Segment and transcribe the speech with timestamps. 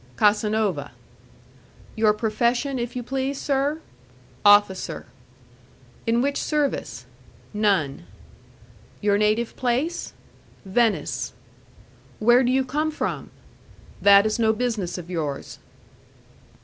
[0.17, 0.93] "Casanova."
[1.95, 3.79] "Your profession, if you please, sir?"
[4.43, 5.05] "Officer."
[6.07, 7.05] "In which service?"
[7.53, 8.07] "None."
[8.99, 10.13] "Your native place?"
[10.65, 11.33] "Venice."
[12.17, 13.29] "Where do you come from?"
[14.01, 15.59] "That is no business of yours."